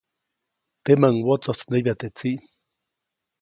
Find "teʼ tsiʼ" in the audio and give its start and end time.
1.99-2.39